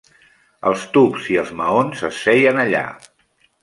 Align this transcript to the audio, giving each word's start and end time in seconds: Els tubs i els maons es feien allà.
Els 0.69 0.85
tubs 0.95 1.29
i 1.35 1.39
els 1.43 1.53
maons 1.61 2.05
es 2.11 2.21
feien 2.27 2.67
allà. 2.67 2.87